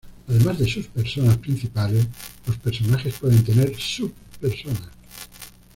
Además 0.27 0.57
de 0.57 0.67
sus 0.67 0.87
Personas 0.87 1.37
principales, 1.37 2.07
los 2.47 2.57
personajes 2.57 3.13
pueden 3.19 3.43
tener 3.43 3.75
sub-Personas. 3.77 4.89